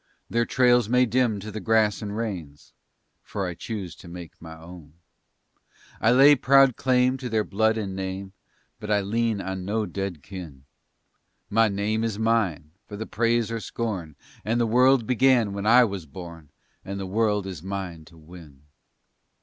Their 0.31 0.47
trails 0.47 0.89
may 0.89 1.05
dim 1.05 1.39
to 1.41 1.51
the 1.51 1.59
grass 1.59 2.01
and 2.01 2.17
rains, 2.17 2.73
For 3.21 3.45
I 3.45 3.53
choose 3.53 3.93
to 3.97 4.07
make 4.07 4.33
my 4.41 4.57
own. 4.57 4.93
I 6.01 6.11
lay 6.11 6.33
proud 6.35 6.75
claim 6.75 7.17
to 7.17 7.29
their 7.29 7.43
blood 7.43 7.77
and 7.77 7.95
name, 7.95 8.33
But 8.79 8.89
I 8.89 9.01
lean 9.01 9.39
on 9.41 9.63
no 9.63 9.85
dead 9.85 10.23
kin; 10.23 10.63
My 11.51 11.67
name 11.67 12.03
is 12.03 12.17
mine, 12.17 12.71
for 12.87 12.97
the 12.97 13.05
praise 13.05 13.51
or 13.51 13.59
scorn, 13.59 14.15
And 14.43 14.59
the 14.59 14.65
world 14.65 15.05
began 15.05 15.53
when 15.53 15.67
I 15.67 15.83
was 15.83 16.07
born 16.07 16.49
And 16.83 16.99
the 16.99 17.05
world 17.05 17.45
is 17.45 17.61
mine 17.61 18.03
to 18.05 18.17
win. 18.17 18.63